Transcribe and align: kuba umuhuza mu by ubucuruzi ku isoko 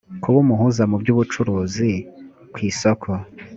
kuba 0.21 0.37
umuhuza 0.43 0.83
mu 0.89 0.95
by 1.01 1.09
ubucuruzi 1.13 1.91
ku 2.53 2.57
isoko 2.69 3.09